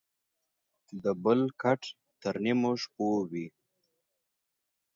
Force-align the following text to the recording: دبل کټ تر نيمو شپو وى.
دبل 1.03 1.39
کټ 1.61 1.81
تر 2.21 2.35
نيمو 2.43 2.71
شپو 2.81 3.07
وى. 3.29 3.47